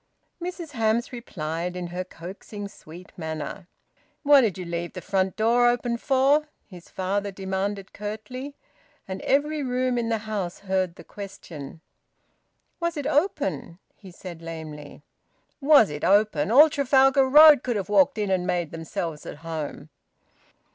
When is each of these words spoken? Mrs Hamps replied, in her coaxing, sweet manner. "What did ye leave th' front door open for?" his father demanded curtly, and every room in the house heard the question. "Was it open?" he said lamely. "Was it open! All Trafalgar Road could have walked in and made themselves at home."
Mrs 0.41 0.71
Hamps 0.71 1.13
replied, 1.13 1.75
in 1.75 1.85
her 1.93 2.03
coaxing, 2.03 2.67
sweet 2.67 3.11
manner. 3.19 3.67
"What 4.23 4.41
did 4.41 4.57
ye 4.57 4.65
leave 4.65 4.93
th' 4.93 5.03
front 5.03 5.35
door 5.35 5.67
open 5.69 5.97
for?" 5.99 6.47
his 6.65 6.89
father 6.89 7.29
demanded 7.31 7.93
curtly, 7.93 8.55
and 9.07 9.21
every 9.21 9.61
room 9.61 9.99
in 9.99 10.09
the 10.09 10.17
house 10.17 10.61
heard 10.61 10.95
the 10.95 11.03
question. 11.03 11.81
"Was 12.79 12.97
it 12.97 13.05
open?" 13.05 13.77
he 13.95 14.09
said 14.09 14.41
lamely. 14.41 15.03
"Was 15.61 15.91
it 15.91 16.03
open! 16.03 16.49
All 16.49 16.67
Trafalgar 16.67 17.29
Road 17.29 17.61
could 17.61 17.75
have 17.75 17.87
walked 17.87 18.17
in 18.17 18.31
and 18.31 18.47
made 18.47 18.71
themselves 18.71 19.27
at 19.27 19.37
home." 19.45 19.89